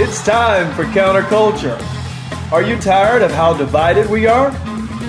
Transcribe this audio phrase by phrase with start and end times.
[0.00, 1.76] It's time for counterculture.
[2.52, 4.52] Are you tired of how divided we are?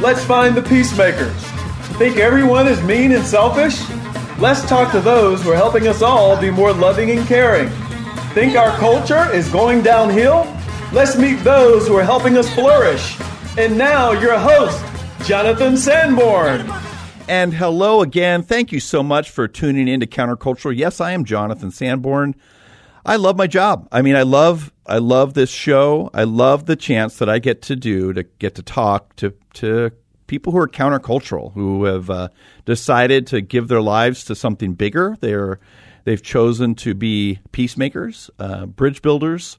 [0.01, 1.31] Let's find the peacemakers.
[1.99, 3.87] Think everyone is mean and selfish?
[4.39, 7.69] Let's talk to those who are helping us all be more loving and caring.
[8.33, 10.51] Think our culture is going downhill?
[10.91, 13.15] Let's meet those who are helping us flourish.
[13.59, 14.83] And now, your host,
[15.23, 16.67] Jonathan Sanborn.
[17.27, 18.41] And hello again.
[18.41, 20.75] Thank you so much for tuning in to Countercultural.
[20.75, 22.33] Yes, I am Jonathan Sanborn.
[23.05, 23.87] I love my job.
[23.91, 26.09] I mean, I love I love this show.
[26.13, 29.91] I love the chance that I get to do to get to talk to to
[30.27, 32.29] people who are countercultural, who have uh,
[32.65, 35.17] decided to give their lives to something bigger.
[35.19, 35.59] They're
[36.03, 39.57] they've chosen to be peacemakers, uh, bridge builders,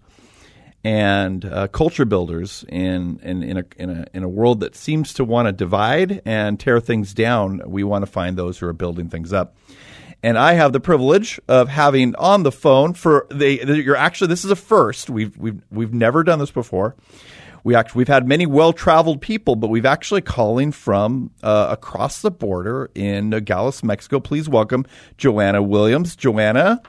[0.85, 5.15] and uh, culture builders in in in a, in a in a world that seems
[5.15, 7.63] to want to divide and tear things down.
[7.67, 9.57] We want to find those who are building things up
[10.23, 14.45] and I have the privilege of having on the phone for the you're actually this
[14.45, 15.11] is a first.
[15.11, 16.97] We've we've we've never done this before.
[17.63, 22.23] We actually we've had many well traveled people, but we've actually calling from uh, across
[22.23, 24.21] the border in Nogales, Mexico.
[24.21, 24.87] Please welcome
[25.17, 26.17] Joanna Williams.
[26.17, 26.81] Joanna.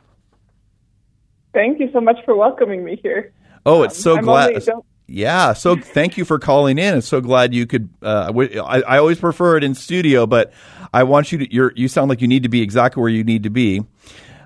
[1.54, 3.34] Thank you so much for welcoming me here.
[3.66, 4.64] Oh, it's so um, glad.
[5.08, 5.54] Yeah.
[5.54, 6.96] So thank you for calling in.
[6.96, 7.90] I'm so glad you could.
[8.02, 10.54] Uh, I, I, always prefer it in studio, but
[10.94, 11.54] I want you to.
[11.54, 13.84] you you sound like you need to be exactly where you need to be.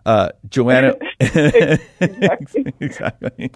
[0.05, 0.95] Uh, Joanna.
[2.79, 3.51] exactly.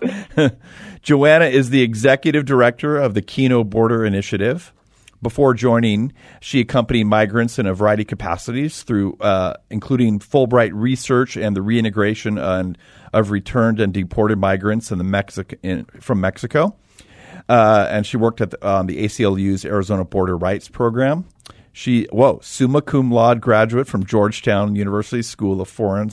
[1.02, 4.74] Joanna is the executive director of the Kino Border Initiative.
[5.22, 11.36] Before joining, she accompanied migrants in a variety of capacities through, uh, including Fulbright research
[11.36, 12.38] and the reintegration
[13.14, 16.76] of returned and deported migrants in the in, from Mexico.
[17.48, 21.26] Uh, and she worked at the, um, the ACLU's Arizona Border Rights Program.
[21.72, 26.10] She, whoa, summa cum laude graduate from Georgetown University School of Foreign,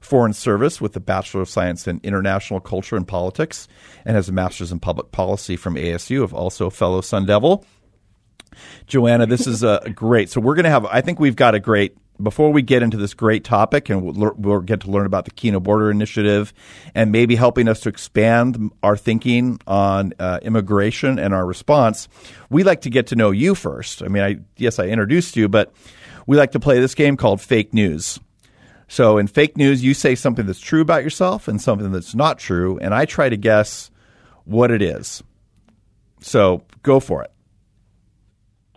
[0.00, 3.68] Foreign Service with a Bachelor of Science in International Culture and Politics
[4.04, 7.64] and has a Master's in Public Policy from ASU, of also a fellow Sun Devil.
[8.86, 10.30] Joanna, this is uh, great.
[10.30, 12.96] So we're going to have, I think we've got a great before we get into
[12.96, 16.52] this great topic, and we'll, we'll, get to learn about the Kino Border Initiative
[16.94, 22.08] and maybe helping us to expand our thinking on uh, immigration and our response,
[22.50, 24.02] we like to get to know you first.
[24.02, 25.72] I mean, I, yes, I introduced you, but
[26.26, 28.18] we like to play this game called Fake News.
[28.88, 32.38] So, in fake news, you say something that's true about yourself and something that's not
[32.38, 33.90] true, and I try to guess
[34.44, 35.22] what it is.
[36.20, 37.30] So, go for it.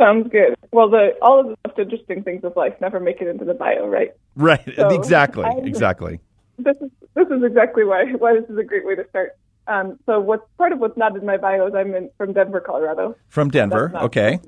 [0.02, 0.56] Sounds good.
[0.72, 3.54] Well, the all of the most interesting things of life never make it into the
[3.54, 4.14] bio, right?
[4.36, 4.68] Right.
[4.76, 5.44] So exactly.
[5.44, 6.20] I, exactly.
[6.58, 9.38] This is this is exactly why why this is a great way to start.
[9.68, 12.62] Um, so what's part of what's not in my bio is I'm in, from Denver,
[12.62, 13.16] Colorado.
[13.28, 13.90] From Denver.
[13.94, 14.40] Not, okay.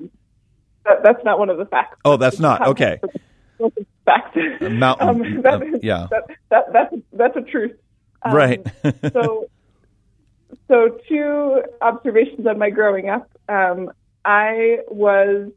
[0.84, 2.00] That, that's not one of the facts.
[2.04, 3.00] Oh, that's not okay.
[4.04, 4.36] Fact.
[4.60, 5.08] Mountain.
[5.08, 6.08] Um, that, uh, yeah.
[6.10, 7.76] That, that, that's that's a truth.
[8.22, 8.66] Um, right.
[9.12, 9.48] so
[10.66, 13.30] so two observations on my growing up.
[13.48, 13.92] Um,
[14.24, 15.50] I was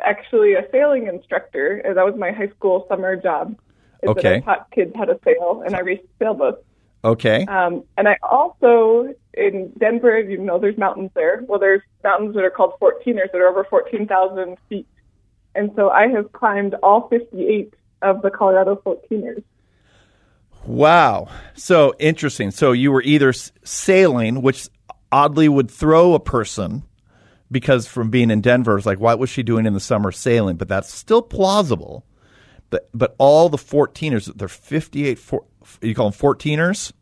[0.00, 1.78] actually a sailing instructor.
[1.78, 3.56] and That was my high school summer job.
[4.04, 4.36] Okay.
[4.36, 6.64] I taught kids how to sail, and I raced sailboats.
[7.04, 7.44] Okay.
[7.46, 11.42] Um, and I also in Denver, you know, there's mountains there.
[11.46, 14.86] Well, there's mountains that are called 14ers that are over 14,000 feet,
[15.54, 19.42] and so I have climbed all 58 of the Colorado 14ers.
[20.64, 21.28] Wow.
[21.54, 22.50] So interesting.
[22.50, 24.68] So you were either sailing, which
[25.10, 26.84] oddly would throw a person
[27.52, 30.56] because from being in Denver, it's like, what was she doing in the summer sailing?
[30.56, 32.04] But that's still plausible.
[32.70, 35.44] But but all the 14ers, they're 58, four,
[35.80, 36.92] you call them 14ers?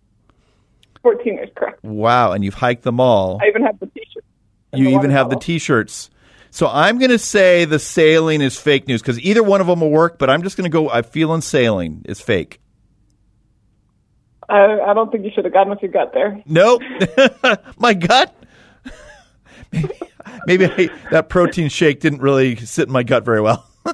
[1.04, 1.82] 14ers, correct.
[1.82, 3.40] Wow, and you've hiked them all.
[3.42, 4.26] I even have the t-shirts.
[4.74, 6.10] You the even have the t-shirts.
[6.50, 9.80] So I'm going to say the sailing is fake news because either one of them
[9.80, 12.60] will work, but I'm just going to go, I'm feeling sailing is fake.
[14.48, 16.42] I, I don't think you should have gotten with you got there.
[16.44, 16.82] Nope.
[17.78, 18.34] My gut?
[19.72, 19.88] maybe,
[20.46, 23.66] maybe I, that protein shake didn't really sit in my gut very well.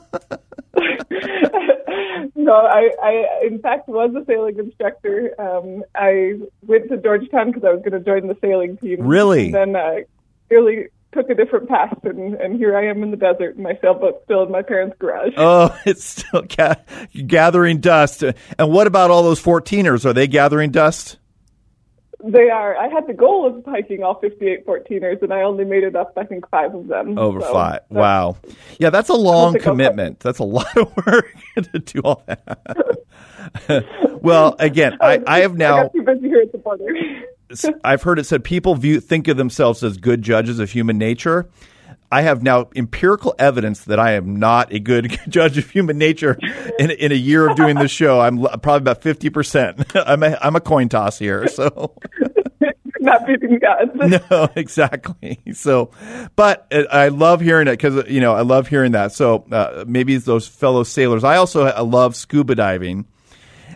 [2.35, 5.35] no, I, I in fact was a sailing instructor.
[5.41, 6.35] Um, I
[6.67, 9.07] went to Georgetown because I was going to join the sailing team.
[9.07, 9.47] Really?
[9.47, 10.05] And then I
[10.51, 13.79] really took a different path, and, and here I am in the desert, and my
[13.81, 15.33] sailboat's still in my parents' garage.
[15.37, 16.77] Oh, it's still ga-
[17.27, 18.23] gathering dust.
[18.23, 18.35] And
[18.71, 20.05] what about all those 14ers?
[20.05, 21.19] Are they gathering dust?
[22.25, 22.77] They are.
[22.77, 26.13] I had the goal of hiking all 58 14ers, and I only made it up,
[26.17, 27.19] I think, five of them.
[27.19, 27.81] Over so five.
[27.91, 28.37] Wow.
[28.79, 30.21] Yeah, that's a long commitment.
[30.21, 31.35] That's a lot of work
[31.73, 33.05] to do all that.
[34.23, 35.79] well, again, I, I have now.
[35.79, 36.87] I got too busy here at the border.
[37.85, 41.49] I've heard it said people view think of themselves as good judges of human nature.
[42.11, 46.39] I have now empirical evidence that I am not a good judge of human nature.
[46.79, 49.85] In, in a year of doing this show, I'm probably about fifty percent.
[49.97, 51.49] I'm a I'm a coin toss here.
[51.49, 51.95] So
[53.01, 53.95] not beating God.
[54.31, 55.41] no, exactly.
[55.53, 55.91] So,
[56.37, 59.13] but uh, I love hearing it because you know I love hearing that.
[59.13, 61.25] So uh, maybe it's those fellow sailors.
[61.25, 63.07] I also I love scuba diving,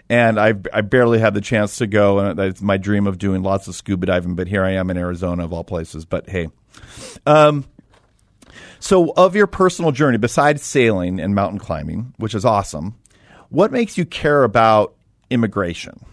[0.09, 3.43] and I I barely had the chance to go, and that's my dream of doing
[3.43, 4.35] lots of scuba diving.
[4.35, 6.05] But here I am in Arizona of all places.
[6.05, 6.49] But hey,
[7.27, 7.65] um,
[8.81, 12.97] so of your personal journey besides sailing and mountain climbing, which is awesome,
[13.51, 14.95] what makes you care about
[15.29, 16.05] immigration?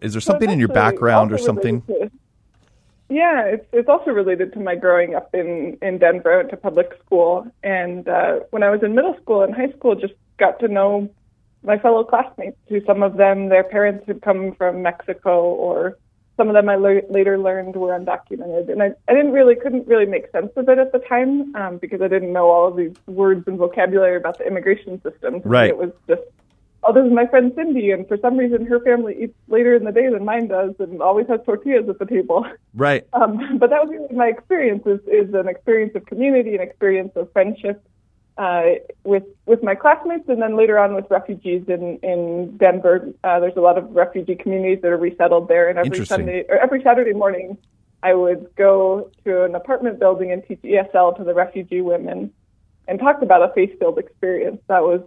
[0.00, 1.82] Is there something in your background or something?
[1.82, 2.10] To,
[3.08, 6.32] yeah, it's it's also related to my growing up in in Denver.
[6.32, 9.70] I went to public school, and uh, when I was in middle school and high
[9.72, 11.10] school, just got to know
[11.62, 12.56] my fellow classmates.
[12.68, 15.98] Who some of them, their parents had come from Mexico, or
[16.36, 19.86] some of them I le- later learned were undocumented, and I I didn't really couldn't
[19.86, 22.76] really make sense of it at the time um, because I didn't know all of
[22.76, 25.40] these words and vocabulary about the immigration system.
[25.44, 25.70] Right.
[25.70, 26.22] It was just
[26.84, 29.84] oh, this is my friend Cindy, and for some reason her family eats later in
[29.84, 32.46] the day than mine does, and always has tortillas at the table.
[32.74, 33.06] Right.
[33.14, 34.82] Um, but that was really my experience.
[34.86, 37.84] Is, is an experience of community, an experience of friendship
[38.38, 38.62] uh,
[39.04, 43.12] with with my classmates, and then later on with refugees in in Denver.
[43.22, 46.56] Uh, there's a lot of refugee communities that are resettled there, and every Sunday or
[46.56, 47.58] every Saturday morning,
[48.02, 52.32] I would go to an apartment building and teach ESL to the refugee women,
[52.88, 54.60] and talk about a faith-filled experience.
[54.68, 55.02] That was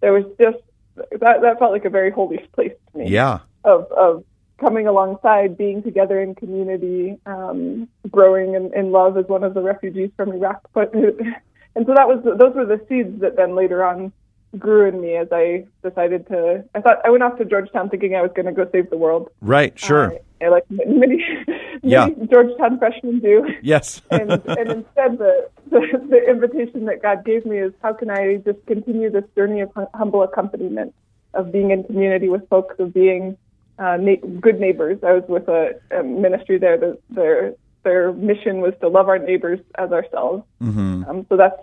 [0.00, 0.58] there was just
[0.96, 3.08] that that felt like a very holy place to me.
[3.08, 3.40] Yeah.
[3.64, 4.24] Of of
[4.62, 9.60] coming alongside, being together in community, um, growing in, in love as one of the
[9.60, 10.60] refugees from Iraq.
[10.72, 10.94] But
[11.74, 14.12] and so that was those were the seeds that then later on
[14.58, 16.64] grew in me as I decided to.
[16.74, 18.98] I thought I went off to Georgetown thinking I was going to go save the
[18.98, 19.30] world.
[19.40, 19.78] Right.
[19.78, 20.14] Sure.
[20.44, 22.08] Uh, like many, many yeah.
[22.30, 23.48] Georgetown freshmen do.
[23.62, 24.02] Yes.
[24.10, 25.80] and, and instead, the, the
[26.10, 29.70] the invitation that God gave me is how can I just continue this journey of
[29.94, 30.94] humble accompaniment,
[31.34, 33.38] of being in community with folks, of being
[33.78, 34.98] uh, na- good neighbors.
[35.02, 36.76] I was with a, a ministry there.
[36.76, 40.44] that their their mission was to love our neighbors as ourselves.
[40.62, 41.04] Mm-hmm.
[41.08, 41.56] Um, so that's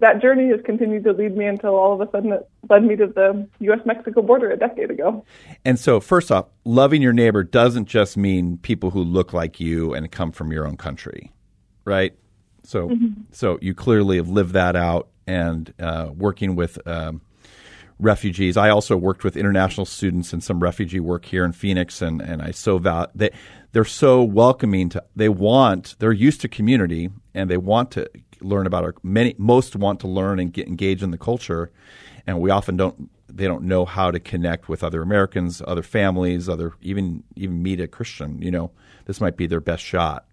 [0.00, 2.94] that journey has continued to lead me until all of a sudden it led me
[2.96, 3.80] to the U.S.
[3.84, 5.24] Mexico border a decade ago.
[5.64, 9.94] And so, first off, loving your neighbor doesn't just mean people who look like you
[9.94, 11.32] and come from your own country,
[11.84, 12.14] right?
[12.62, 13.22] So, mm-hmm.
[13.32, 17.20] so you clearly have lived that out and uh, working with um,
[17.98, 18.56] refugees.
[18.56, 22.42] I also worked with international students and some refugee work here in Phoenix, and, and
[22.42, 23.30] I so val- they
[23.72, 25.04] they're so welcoming to.
[25.16, 28.08] They want they're used to community and they want to
[28.40, 31.70] learn about our many most want to learn and get engaged in the culture,
[32.26, 36.48] and we often don't they don't know how to connect with other Americans, other families,
[36.48, 38.40] other even even meet a Christian.
[38.40, 38.70] You know,
[39.06, 40.27] this might be their best shot.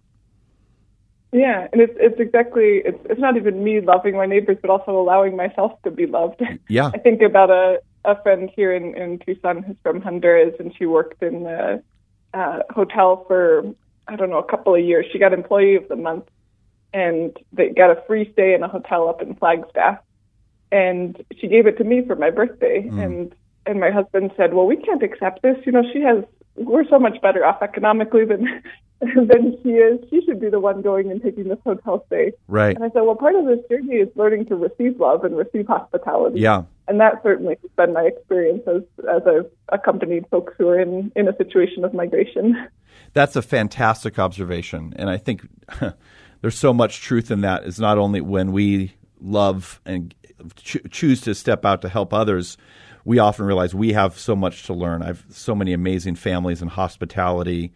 [1.32, 4.92] Yeah, and it's it's exactly it's it's not even me loving my neighbors, but also
[4.98, 6.42] allowing myself to be loved.
[6.68, 10.72] Yeah, I think about a a friend here in in Tucson who's from Honduras, and
[10.76, 11.82] she worked in the
[12.32, 13.64] uh, hotel for
[14.08, 15.06] I don't know a couple of years.
[15.12, 16.26] She got Employee of the Month,
[16.92, 19.98] and they got a free stay in a hotel up in Flagstaff,
[20.70, 23.04] and she gave it to me for my birthday, mm.
[23.04, 23.34] and
[23.66, 25.56] and my husband said, well, we can't accept this.
[25.66, 26.24] You know, she has
[26.54, 28.62] we're so much better off economically than
[29.00, 30.00] than she is.
[30.10, 32.32] She should be the one going and taking this hotel stay.
[32.48, 32.74] Right.
[32.74, 35.66] And I said, well, part of this journey is learning to receive love and receive
[35.66, 36.40] hospitality.
[36.40, 36.62] Yeah.
[36.88, 41.12] And that certainly has been my experience as as I've accompanied folks who are in
[41.16, 42.68] in a situation of migration.
[43.12, 45.48] That's a fantastic observation, and I think
[46.40, 47.64] there's so much truth in that.
[47.64, 50.14] Is not only when we love and
[50.54, 52.56] cho- choose to step out to help others
[53.06, 55.00] we often realize we have so much to learn.
[55.00, 57.72] I've so many amazing families and hospitality.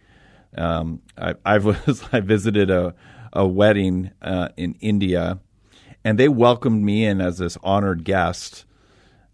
[0.57, 2.93] Um, I, I, was I visited a
[3.33, 5.39] a wedding uh, in India,
[6.03, 8.65] and they welcomed me in as this honored guest.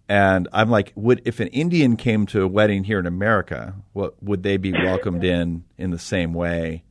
[0.09, 4.21] And I'm like, would if an Indian came to a wedding here in America, what
[4.23, 6.83] would they be welcomed in in the same way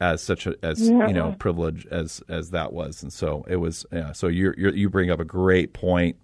[0.00, 1.08] as such a as yeah.
[1.08, 3.02] you know privilege as as that was?
[3.02, 3.86] And so it was.
[3.90, 6.16] Yeah, so you you bring up a great point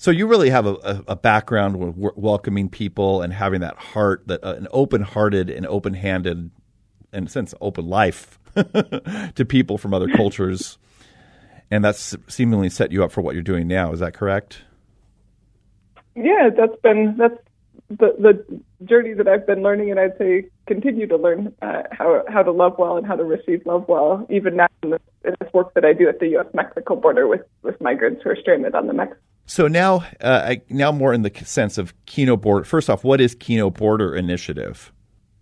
[0.00, 4.22] so you really have a, a background with w- welcoming people and having that heart,
[4.28, 6.50] that uh, an open-hearted and open-handed,
[7.12, 8.38] in a sense, open life
[9.34, 10.78] to people from other cultures,
[11.70, 13.92] and that's seemingly set you up for what you're doing now.
[13.92, 14.62] Is that correct?
[16.16, 17.36] Yeah, that's been that's
[17.90, 22.24] the the journey that I've been learning, and I'd say continue to learn uh, how
[22.26, 25.34] how to love well and how to receive love well, even now in this, in
[25.40, 26.46] this work that I do at the U.S.
[26.54, 30.62] Mexico border with with migrants who are stranded on the Mexico so now, uh, I,
[30.68, 32.64] now more in the sense of Kino Border.
[32.64, 34.92] First off, what is Kino Border Initiative?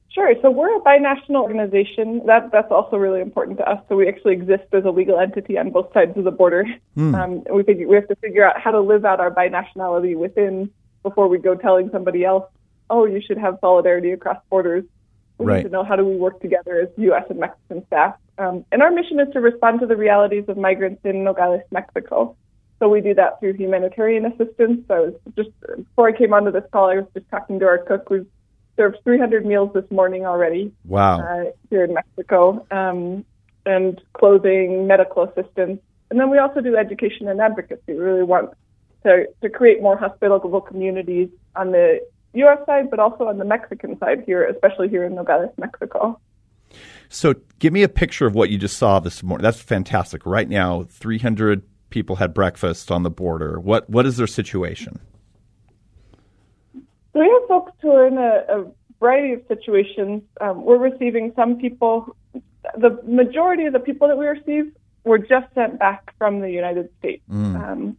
[0.09, 0.33] Sure.
[0.41, 2.23] So we're a binational organization.
[2.25, 3.83] That that's also really important to us.
[3.87, 6.65] So we actually exist as a legal entity on both sides of the border.
[6.97, 7.15] Mm.
[7.15, 10.71] Um, we figure we have to figure out how to live out our binationality within
[11.03, 12.51] before we go telling somebody else,
[12.89, 14.85] oh, you should have solidarity across borders.
[15.37, 15.57] We Right.
[15.59, 17.25] need to know how do we work together as U.S.
[17.29, 18.17] and Mexican staff.
[18.39, 22.35] Um, and our mission is to respond to the realities of migrants in Nogales, Mexico.
[22.79, 24.83] So we do that through humanitarian assistance.
[24.89, 27.67] So I was just before I came onto this call, I was just talking to
[27.67, 28.09] our cook.
[28.11, 28.27] We've
[28.77, 31.21] served 300 meals this morning already Wow.
[31.21, 33.25] uh, here in Mexico, um,
[33.67, 35.81] and clothing, medical assistance,
[36.11, 37.83] and then we also do education and advocacy.
[37.89, 38.51] We really want
[39.05, 42.01] to to create more hospitable communities on the
[42.35, 42.59] U.S.
[42.67, 46.21] side, but also on the Mexican side here, especially here in Nogales, Mexico.
[47.09, 49.43] So give me a picture of what you just saw this morning.
[49.43, 50.25] That's fantastic.
[50.27, 53.59] Right now, 300 people had breakfast on the border.
[53.59, 55.01] What What is their situation?
[57.13, 60.23] So we have folks who are in a, a variety of situations.
[60.41, 62.17] Um, we're receiving some people.
[62.77, 64.73] The majority of the people that we receive
[65.05, 67.23] were just sent back from the United States.
[67.57, 67.97] Um,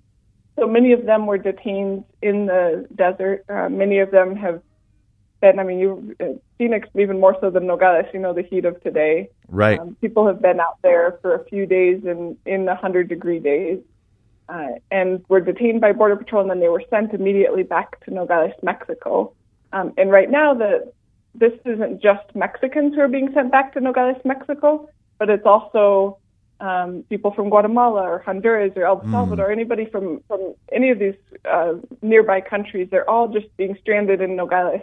[0.60, 3.46] so many of them were detained in the desert.
[3.50, 4.62] Uh, many of them have
[5.42, 5.60] been.
[5.60, 6.26] I mean, you uh,
[6.58, 8.06] Phoenix even more so than Nogales.
[8.14, 9.30] You know the heat of today.
[9.48, 9.80] Right.
[9.80, 13.40] Um, people have been out there for a few days in in the hundred degree
[13.40, 13.80] days,
[14.48, 18.14] uh, and were detained by Border Patrol, and then they were sent immediately back to
[18.14, 19.34] Nogales, Mexico.
[19.72, 20.92] Um, and right now, the
[21.36, 26.18] this isn't just Mexicans who are being sent back to Nogales, Mexico, but it's also
[26.60, 31.16] um, people from Guatemala or Honduras or El Salvador, anybody from from any of these
[31.50, 32.90] uh, nearby countries.
[32.92, 34.82] They're all just being stranded in Nogales.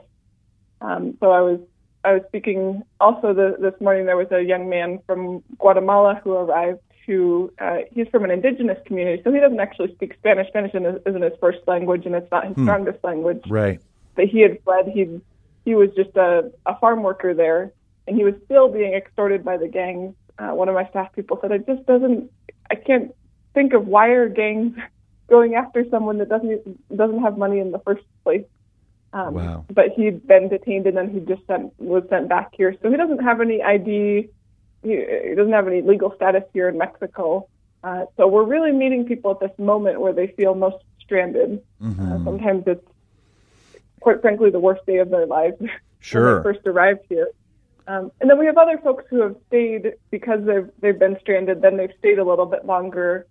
[0.81, 1.61] Um, so I was
[2.05, 4.07] I was speaking also the, this morning.
[4.07, 6.81] There was a young man from Guatemala who arrived.
[7.07, 10.49] Who uh, he's from an indigenous community, so he doesn't actually speak Spanish.
[10.49, 13.45] Spanish isn't his first language, and it's not his strongest language.
[13.49, 13.81] Right.
[14.17, 14.89] But he had fled.
[14.89, 15.21] He
[15.65, 17.73] he was just a, a farm worker there,
[18.09, 20.15] and he was still being extorted by the gangs.
[20.39, 22.29] Uh, one of my staff people said, "It just doesn't.
[22.71, 23.15] I can't
[23.55, 24.77] think of why are gangs
[25.29, 28.45] going after someone that doesn't doesn't have money in the first place."
[29.13, 29.65] Um, Wow.
[29.73, 32.97] But he'd been detained and then he just sent was sent back here, so he
[32.97, 34.29] doesn't have any ID.
[34.83, 37.49] He, he doesn't have any legal status here in Mexico.
[37.83, 41.63] Uh, so we're really meeting people at this moment where they feel most stranded.
[41.83, 42.87] Uh, sometimes it's
[44.01, 45.57] quite frankly the worst day of their lives
[46.01, 46.25] Sure.
[46.43, 47.29] when they first arrived here.
[47.89, 51.63] Um, and then we have other folks who have stayed because they've they've been stranded.
[51.63, 53.27] Then they've stayed a little bit longer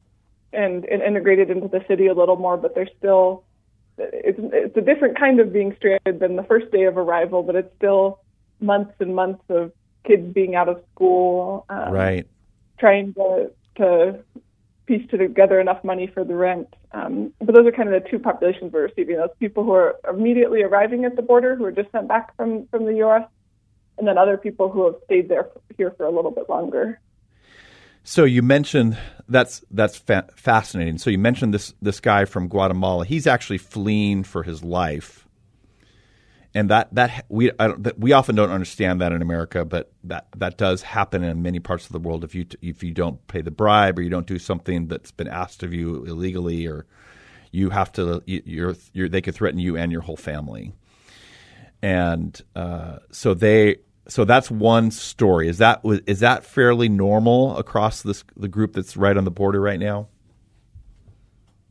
[0.53, 3.43] and, and integrated into the city a little more, but they're still
[3.97, 7.55] it's it's a different kind of being stranded than the first day of arrival, but
[7.55, 8.19] it's still
[8.59, 9.71] months and months of
[10.05, 12.27] kids being out of school, um, Right.
[12.79, 14.19] trying to to
[14.85, 16.67] piece together enough money for the rent.
[16.91, 19.95] Um, but those are kind of the two populations we're receiving: those people who are
[20.09, 23.27] immediately arriving at the border, who are just sent back from from the U.S.,
[23.97, 26.99] and then other people who have stayed there here for a little bit longer.
[28.07, 30.99] So you mentioned that's that's fa- fascinating.
[30.99, 33.03] So you mentioned this this guy from Guatemala.
[33.03, 35.27] He's actually fleeing for his life,
[36.53, 40.55] and that that we that we often don't understand that in America, but that that
[40.59, 42.23] does happen in many parts of the world.
[42.23, 45.09] If you t- if you don't pay the bribe or you don't do something that's
[45.11, 46.85] been asked of you illegally, or
[47.51, 50.73] you have to you- you're, you're they could threaten you and your whole family.
[51.81, 55.47] And uh, so they so that's one story.
[55.47, 59.59] Is that is that fairly normal across this the group that's right on the border
[59.59, 60.07] right now?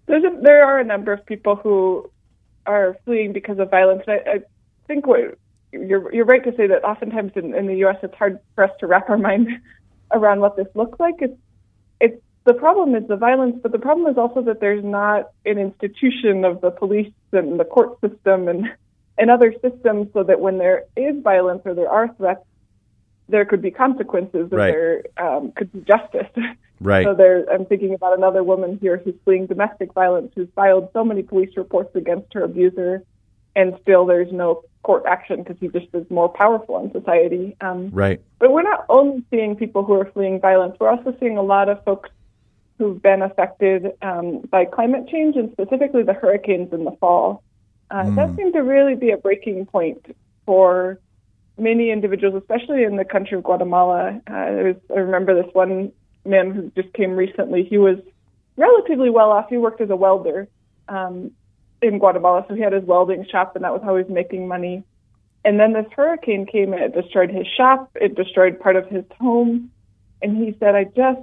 [0.09, 2.11] A, there are a number of people who
[2.67, 4.03] are fleeing because of violence.
[4.09, 4.39] I, I
[4.87, 5.39] think what
[5.73, 7.97] you're you're right to say that oftentimes in, in the U.S.
[8.03, 9.49] it's hard for us to wrap our mind
[10.13, 11.17] around what this looks like.
[11.21, 11.39] It's
[12.01, 15.59] it's the problem is the violence, but the problem is also that there's not an
[15.59, 18.67] institution of the police and the court system and
[19.19, 22.45] and other systems, so that when there is violence or there are threats,
[23.29, 24.71] there could be consequences and Right.
[24.71, 26.29] there um, could be justice.
[26.81, 27.07] Right.
[27.07, 31.05] So there, I'm thinking about another woman here who's fleeing domestic violence, who's filed so
[31.05, 33.05] many police reports against her abuser,
[33.55, 37.57] and still there's no court action because he just is more powerful in society.
[37.61, 38.21] Um, Right.
[38.41, 41.69] but we're not only seeing people who are fleeing violence, we're also seeing a lot
[41.69, 42.11] of folks
[42.79, 47.43] who've been affected um, by climate change and specifically the hurricanes in the fall.
[47.91, 50.99] Uh, That seemed to really be a breaking point for
[51.59, 54.21] many individuals, especially in the country of Guatemala.
[54.27, 54.33] Uh,
[54.65, 55.93] was, I remember this one
[56.25, 57.65] man who just came recently.
[57.65, 57.99] He was
[58.57, 59.49] relatively well off.
[59.49, 60.49] He worked as a welder
[60.89, 61.31] um,
[61.83, 64.49] in Guatemala, so he had his welding shop, and that was how he was making
[64.49, 64.85] money.
[65.45, 67.91] And then this hurricane came and it destroyed his shop.
[67.97, 69.71] It destroyed part of his home.
[70.23, 71.21] And he said, I just,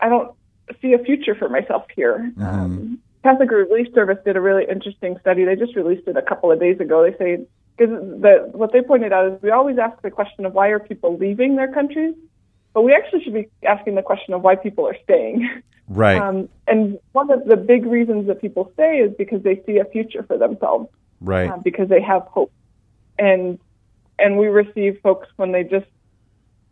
[0.00, 0.34] I don't
[0.82, 2.32] see a future for myself here.
[2.40, 5.44] Um, Catholic Relief Service did a really interesting study.
[5.44, 7.02] They just released it a couple of days ago.
[7.02, 10.52] They say, because the, what they pointed out is we always ask the question of
[10.52, 12.14] why are people leaving their countries,
[12.74, 15.48] but we actually should be asking the question of why people are staying.
[15.86, 16.16] Right.
[16.18, 19.84] Um, and one of the big reasons that people stay is because they see a
[19.84, 20.88] future for themselves
[21.20, 21.50] right.
[21.50, 22.50] uh, because they have hope.
[23.18, 23.58] And
[24.18, 25.84] and we receive folks when they just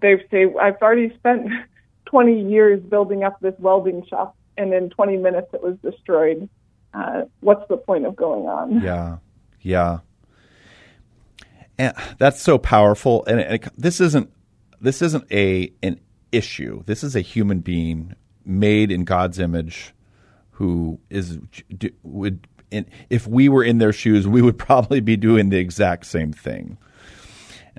[0.00, 1.50] they say, "I've already spent
[2.06, 6.48] 20 years building up this welding shop, and in 20 minutes it was destroyed.
[6.94, 9.18] Uh, what's the point of going on?" Yeah,
[9.60, 9.98] yeah.
[11.78, 13.24] And that's so powerful.
[13.26, 14.30] And it, this isn't
[14.80, 16.82] this isn't a an issue.
[16.86, 19.94] This is a human being made in God's image
[20.52, 21.38] who is
[22.02, 22.46] would
[23.10, 26.78] if we were in their shoes, we would probably be doing the exact same thing.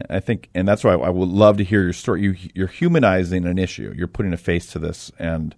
[0.09, 2.23] I think, and that's why I would love to hear your story.
[2.23, 3.93] You, you're humanizing an issue.
[3.95, 5.55] You're putting a face to this, and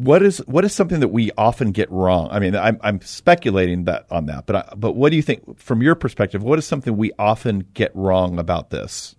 [0.00, 2.28] what is what is something that we often get wrong?
[2.30, 5.58] I mean, I'm, I'm speculating that on that, but I, but what do you think
[5.58, 6.42] from your perspective?
[6.42, 9.14] What is something we often get wrong about this?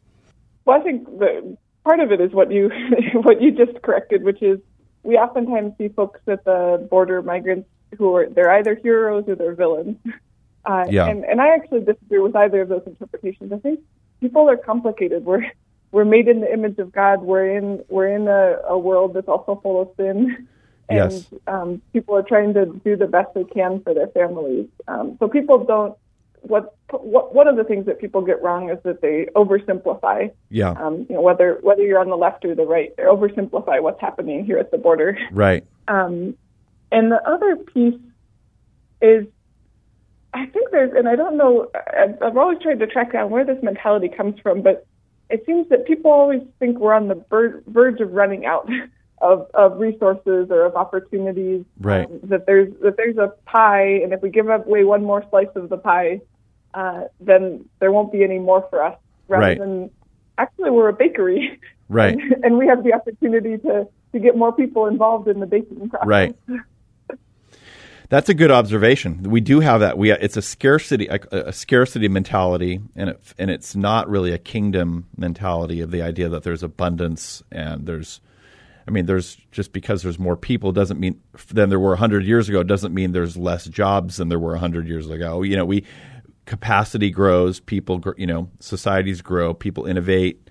[0.66, 2.72] Well, I think the part of it is what you
[3.14, 4.60] what you just corrected, which is
[5.04, 9.56] we oftentimes see folks at the border, migrants who are they're either heroes or they're
[9.56, 9.98] villains.
[10.64, 11.08] Uh, yeah.
[11.08, 13.52] and, and I actually disagree with either of those interpretations.
[13.52, 13.80] I think
[14.20, 15.26] people are complicated.
[15.26, 15.42] We're
[15.92, 17.24] we're made in the image of God.
[17.24, 20.48] We're in we're in a, a world that's also full of sin,
[20.92, 21.26] and yes.
[21.48, 24.68] um, people are trying to do the best they can for their families.
[24.88, 25.98] Um, so people don't.
[26.42, 30.32] What, what one of the things that people get wrong is that they oversimplify.
[30.50, 30.72] Yeah.
[30.72, 34.02] Um, you know, whether whether you're on the left or the right, they oversimplify what's
[34.02, 35.18] happening here at the border.
[35.32, 35.64] Right.
[35.88, 36.36] Um,
[36.92, 38.00] and the other piece
[39.02, 39.28] is
[40.34, 41.70] I think there's, and I don't know,
[42.22, 44.88] I've always tried to track down where this mentality comes from, but
[45.30, 47.24] it seems that people always think we're on the
[47.68, 48.70] verge of running out
[49.22, 51.64] of, of resources or of opportunities.
[51.80, 52.06] Right.
[52.06, 55.48] Um, that there's that there's a pie, and if we give away one more slice
[55.56, 56.22] of the pie,
[56.74, 58.98] uh, then there won't be any more for us.
[59.28, 59.60] Rather right.
[59.60, 59.90] than
[60.38, 61.60] actually, we're a bakery.
[61.92, 62.14] Right.
[62.14, 65.90] And, and we have the opportunity to to get more people involved in the baking
[65.90, 66.08] process.
[66.08, 66.36] Right.
[68.12, 69.24] That's a good observation.
[69.24, 69.98] We do have that.
[69.98, 74.38] We it's a scarcity a, a, scarcity mentality, and it, and it's not really a
[74.38, 78.20] kingdom mentality of the idea that there's abundance and there's.
[78.88, 81.22] I mean, there's just because there's more people doesn't mean
[81.54, 84.88] than there were 100 years ago doesn't mean there's less jobs than there were 100
[84.88, 85.44] years ago.
[85.44, 85.84] You know, we
[86.46, 90.50] capacity grows, people, you know, societies grow, people innovate,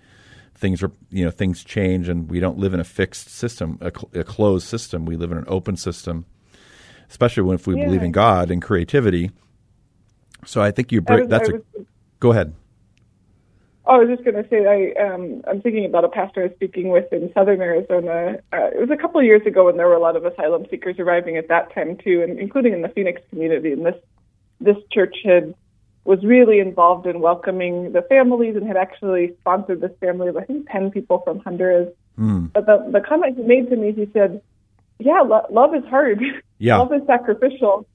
[0.54, 3.92] things are, you know, things change, and we don't live in a fixed system, a,
[4.18, 5.04] a closed system.
[5.04, 6.26] We live in an open system
[7.10, 7.84] especially when if we yeah.
[7.84, 9.30] believe in God and creativity.
[10.46, 11.20] So I think you bring.
[11.20, 11.60] Was, that's a.
[12.20, 12.54] Go ahead.
[13.90, 16.46] Oh, I was just going to say I um, I'm thinking about a pastor I
[16.46, 18.38] was speaking with in southern Arizona.
[18.52, 20.64] Uh, it was a couple of years ago when there were a lot of asylum
[20.70, 23.72] seekers arriving at that time too, and including in the Phoenix community.
[23.72, 23.96] And this
[24.60, 25.56] this church had
[26.04, 30.44] was really involved in welcoming the families and had actually sponsored this family of I
[30.44, 31.92] think ten people from Honduras.
[32.16, 32.52] Mm.
[32.52, 34.40] But the the comment he made to me, he said,
[35.00, 36.22] "Yeah, lo- love is hard."
[36.62, 36.76] Yeah.
[36.76, 37.86] Love is sacrificial.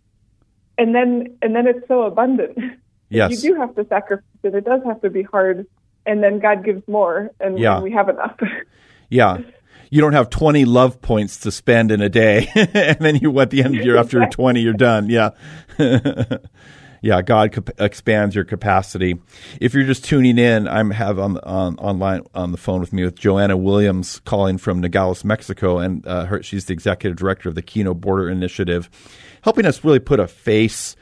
[0.76, 2.58] And then and then it's so abundant.
[3.10, 3.44] Yes.
[3.44, 4.56] You do have to sacrifice it.
[4.56, 5.68] It does have to be hard.
[6.06, 7.82] And then God gives more and, yeah.
[7.82, 8.38] we have enough.
[9.10, 9.40] yeah.
[9.90, 12.50] You don't have 20 love points to spend in a day.
[12.56, 14.36] and then you at the end you're after Exactly.
[14.44, 15.10] 20 you're done.
[15.10, 15.32] Yeah.
[17.02, 19.16] yeah, God expands your capacity.
[19.62, 23.04] If you're just tuning in, I'm have on, on online on the phone with me
[23.04, 27.56] with Joanna Williams calling from Nogales, Mexico, and uh, her, she's the executive director of
[27.56, 28.90] the Kino Border Initiative,
[29.44, 30.96] helping us really put a face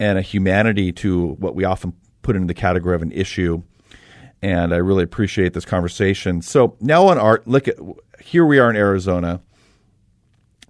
[0.00, 3.62] and a humanity to what we often put into the category of an issue.
[4.44, 6.42] And I really appreciate this conversation.
[6.42, 7.76] So now on art, look at
[8.20, 9.40] here we are in Arizona.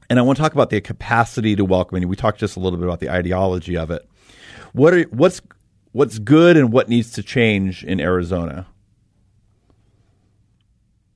[0.09, 1.97] And I want to talk about the capacity to welcome.
[1.97, 4.09] And we talked just a little bit about the ideology of it.
[4.75, 5.43] What are what's
[5.91, 8.69] what's good and what needs to change in Arizona?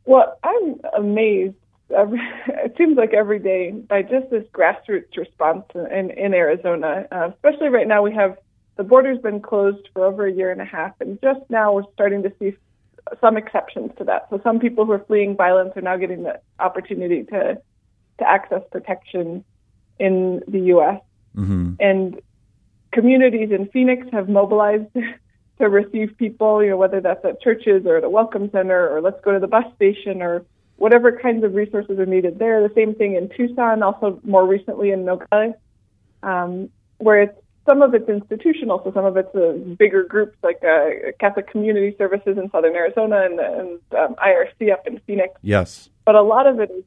[0.04, 1.54] Well, I'm amazed.
[1.90, 7.06] It seems like every day by just this grassroots response in, in Arizona.
[7.12, 8.36] Uh, especially right now, we have
[8.78, 11.82] the border's been closed for over a year and a half, and just now we're
[11.92, 12.54] starting to see
[13.20, 14.28] some exceptions to that.
[14.30, 17.60] So some people who are fleeing violence are now getting the opportunity to
[18.18, 19.44] to access protection
[19.98, 21.00] in the U.S.
[21.36, 21.74] Mm-hmm.
[21.80, 22.20] And
[22.92, 24.92] communities in Phoenix have mobilized
[25.58, 29.00] to receive people, you know, whether that's at churches or at a welcome center or
[29.00, 30.44] let's go to the bus station or
[30.76, 32.66] whatever kinds of resources are needed there.
[32.66, 35.54] The same thing in Tucson, also more recently in Nogales,
[36.22, 37.38] um, where it's
[37.68, 41.94] some of it's institutional, so some of it's uh, bigger groups like uh, Catholic Community
[41.98, 45.34] Services in Southern Arizona and, and um, IRC up in Phoenix.
[45.42, 45.90] Yes.
[46.06, 46.84] But a lot of it is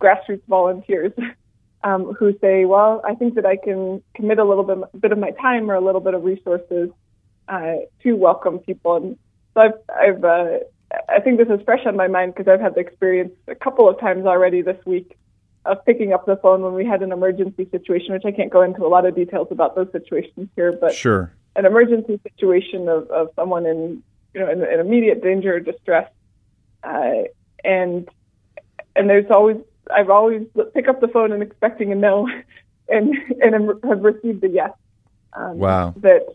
[0.00, 1.12] grassroots volunteers
[1.84, 5.18] um, who say, "Well, I think that I can commit a little bit, bit of
[5.18, 6.88] my time or a little bit of resources
[7.48, 9.18] uh, to welcome people." And
[9.52, 10.58] so I've, I've uh,
[11.08, 13.88] I think this is fresh on my mind because I've had the experience a couple
[13.88, 15.16] of times already this week
[15.64, 18.62] of picking up the phone when we had an emergency situation, which I can't go
[18.62, 21.32] into a lot of details about those situations here, but Sure.
[21.54, 24.02] an emergency situation of, of someone in
[24.34, 26.10] you know, in, in immediate danger or distress.
[26.82, 27.24] Uh,
[27.64, 28.08] and
[28.96, 29.58] and there's always
[29.90, 32.28] I've always pick up the phone and expecting a no,
[32.88, 34.72] and and have received a yes.
[35.34, 35.94] Um, wow.
[35.98, 36.26] That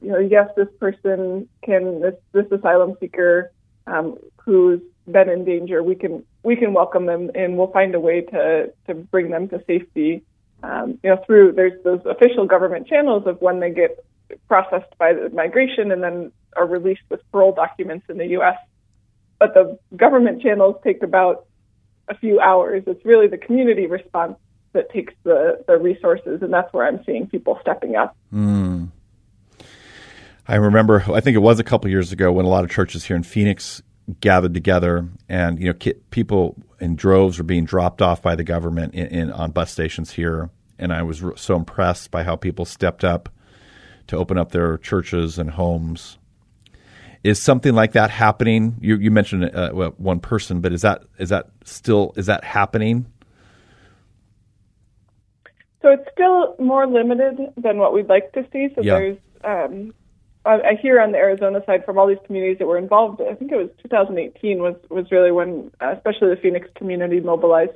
[0.00, 3.52] you know, yes, this person can this this asylum seeker
[3.86, 4.80] um, who's
[5.10, 8.72] been in danger, we can we can welcome them and we'll find a way to
[8.86, 10.22] to bring them to safety.
[10.62, 14.04] Um, you know, through there's those official government channels of when they get
[14.48, 18.56] processed by the migration and then are released with parole documents in the U.S.
[19.38, 21.46] But the government channels take about
[22.08, 22.84] a few hours.
[22.86, 24.36] It's really the community response
[24.72, 28.16] that takes the, the resources, and that's where I'm seeing people stepping up.
[28.32, 28.90] Mm.
[30.48, 33.04] I remember, I think it was a couple years ago when a lot of churches
[33.04, 33.82] here in Phoenix
[34.20, 38.94] gathered together, and you know, people in droves were being dropped off by the government
[38.94, 43.04] in, in on bus stations here, and I was so impressed by how people stepped
[43.04, 43.28] up
[44.06, 46.18] to open up their churches and homes.
[47.24, 48.76] Is something like that happening?
[48.80, 52.44] You, you mentioned uh, well, one person, but is that is that still is that
[52.44, 53.06] happening?
[55.82, 58.68] So it's still more limited than what we'd like to see.
[58.74, 58.94] So yeah.
[58.94, 59.94] there's um,
[60.46, 63.20] I hear on the Arizona side from all these communities that were involved.
[63.20, 67.72] I think it was 2018 was was really when, uh, especially the Phoenix community mobilized.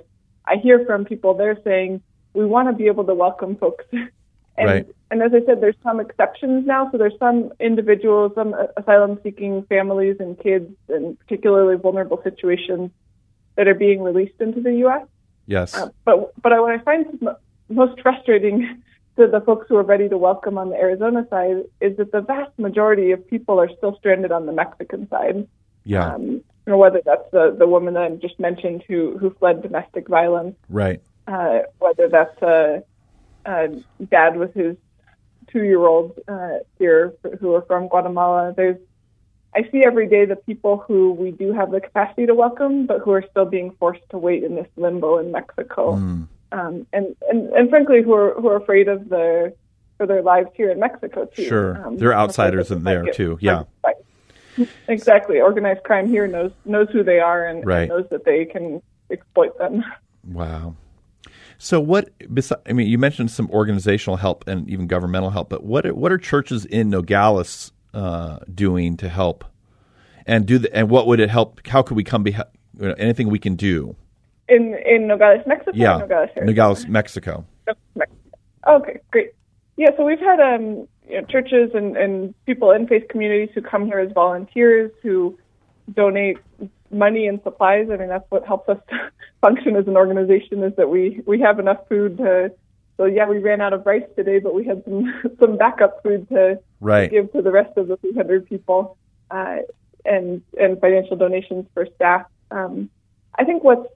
[0.46, 2.02] I hear from people they're saying
[2.32, 4.10] we want to be able to welcome folks, and
[4.58, 4.86] right.
[5.10, 6.90] and as I said, there's some exceptions now.
[6.92, 12.90] So there's some individuals, some asylum seeking families and kids, in particularly vulnerable situations,
[13.56, 15.06] that are being released into the U.S.
[15.46, 17.28] Yes, uh, but but I, what I find
[17.68, 18.82] most frustrating
[19.20, 22.20] to the folks who are ready to welcome on the Arizona side is that the
[22.20, 25.46] vast majority of people are still stranded on the Mexican side.
[25.84, 26.14] Yeah.
[26.14, 30.08] Um, know, whether that's the, the woman that I just mentioned who, who fled domestic
[30.08, 30.56] violence.
[30.68, 31.02] Right.
[31.26, 32.82] Uh, whether that's a,
[33.44, 33.68] a
[34.10, 34.76] dad with his
[35.48, 38.54] two year old uh, here who are from Guatemala.
[38.56, 38.78] There's
[39.52, 43.00] I see every day the people who we do have the capacity to welcome, but
[43.00, 45.96] who are still being forced to wait in this limbo in Mexico.
[45.96, 49.54] Mm um, and, and and frankly, who are who are afraid of the
[49.96, 51.44] for their lives here in Mexico too.
[51.44, 53.38] Sure, um, they're outsiders in there too.
[53.40, 53.64] Yeah,
[54.88, 55.40] exactly.
[55.40, 57.82] Organized crime here knows knows who they are and, right.
[57.82, 59.84] and knows that they can exploit them.
[60.22, 60.76] Wow.
[61.56, 62.10] So what?
[62.32, 65.94] Besides i mean, you mentioned some organizational help and even governmental help, but what are,
[65.94, 69.46] what are churches in Nogales uh, doing to help?
[70.26, 71.66] And do the, and what would it help?
[71.66, 72.48] How could we come behind?
[72.98, 73.96] Anything we can do?
[74.50, 75.72] In in Nogales, Mexico.
[75.74, 77.44] Yeah, Nogales, Nogales, Mexico.
[78.66, 79.30] Okay, great.
[79.76, 83.62] Yeah, so we've had um, you know, churches and, and people in faith communities who
[83.62, 85.38] come here as volunteers who
[85.94, 86.38] donate
[86.90, 87.88] money and supplies.
[87.90, 88.78] I mean, that's what helps us
[89.40, 92.52] function as an organization is that we we have enough food to.
[92.96, 96.28] So yeah, we ran out of rice today, but we had some some backup food
[96.28, 97.08] to, right.
[97.08, 98.98] to give to the rest of the 300 people,
[99.30, 99.58] uh,
[100.04, 102.26] and and financial donations for staff.
[102.50, 102.90] Um,
[103.38, 103.86] I think what's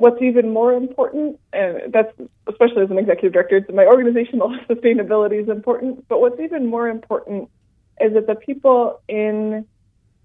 [0.00, 2.12] what's even more important, and that's
[2.48, 7.48] especially as an executive director, my organizational sustainability is important, but what's even more important
[8.00, 9.66] is that the people in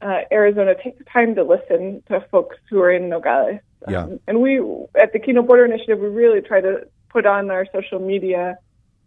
[0.02, 3.60] uh, Arizona take the time to listen to folks who are in Nogales.
[3.90, 4.04] Yeah.
[4.04, 4.60] Um, and we,
[5.00, 8.58] at the Kino Border Initiative, we really try to put on our social media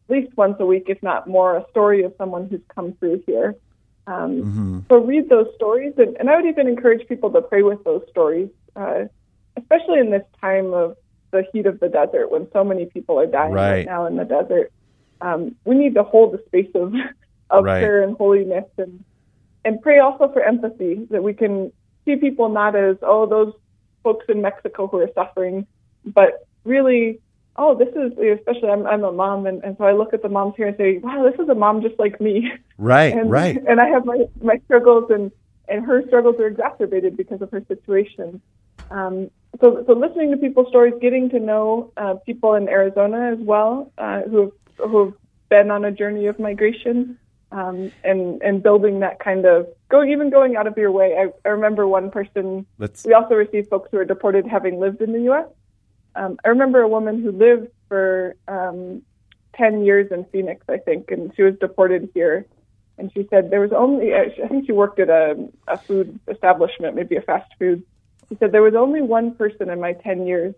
[0.09, 3.23] at least once a week, if not more, a story of someone who's come through
[3.27, 3.55] here.
[4.07, 4.79] Um, mm-hmm.
[4.89, 8.03] So read those stories, and, and I would even encourage people to pray with those
[8.11, 8.49] stories.
[8.75, 9.05] Uh,
[9.59, 10.97] especially in this time of
[11.31, 14.17] the heat of the desert when so many people are dying right, right now in
[14.17, 14.73] the desert.
[15.21, 16.95] Um, we need to hold the space of
[17.51, 17.81] of right.
[17.81, 19.05] prayer and holiness and
[19.65, 21.73] and pray also for empathy that we can
[22.05, 23.53] see people not as oh those
[24.03, 25.67] folks in Mexico who are suffering,
[26.05, 27.21] but really
[27.57, 30.29] oh this is especially I'm I'm a mom and, and so I look at the
[30.29, 33.57] moms here and say wow this is a mom just like me right and, right
[33.69, 35.33] and I have my my struggles and
[35.69, 38.41] and her struggles are exacerbated because of her situation
[38.91, 39.31] um,
[39.61, 43.93] so, so listening to people's stories, getting to know uh, people in Arizona as well
[43.99, 45.15] uh, who who have
[45.49, 47.19] been on a journey of migration,
[47.51, 51.17] um, and and building that kind of going even going out of your way.
[51.19, 52.67] I, I remember one person.
[52.79, 53.05] Let's...
[53.05, 55.49] We also received folks who are deported having lived in the U.S.
[56.15, 59.03] Um, I remember a woman who lived for um,
[59.55, 62.47] ten years in Phoenix, I think, and she was deported here.
[62.99, 66.97] And she said there was only I think she worked at a, a food establishment,
[66.97, 67.85] maybe a fast food
[68.29, 70.55] he said there was only one person in my 10 years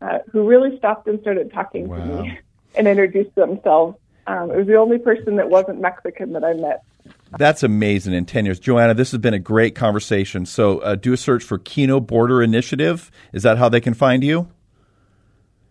[0.00, 1.96] uh, who really stopped and started talking wow.
[1.96, 2.38] to me
[2.76, 3.96] and introduced themselves.
[4.26, 6.82] Um, it was the only person that wasn't Mexican that I met.
[7.38, 8.60] That's amazing in 10 years.
[8.60, 10.44] Joanna, this has been a great conversation.
[10.46, 13.10] So uh, do a search for Kino Border Initiative.
[13.32, 14.48] Is that how they can find you?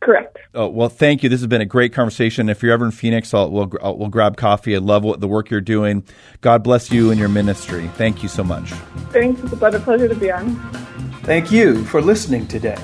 [0.08, 0.38] Correct.
[0.54, 1.28] Oh, well, thank you.
[1.28, 2.48] This has been a great conversation.
[2.48, 4.74] If you're ever in Phoenix, I'll, we'll, I'll, we'll grab coffee.
[4.74, 6.06] I love what the work you're doing.
[6.40, 7.90] God bless you and your ministry.
[7.96, 8.72] Thank you so much.
[9.12, 9.44] Thanks.
[9.44, 10.56] It's a pleasure to be on.
[11.24, 12.78] Thank you for listening today.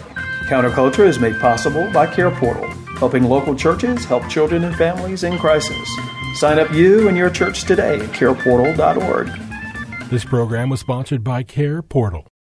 [0.50, 5.38] Counterculture is made possible by Care Portal, helping local churches help children and families in
[5.38, 5.90] crisis.
[6.36, 10.10] Sign up you and your church today at careportal.org.
[10.10, 12.28] This program was sponsored by Care Portal.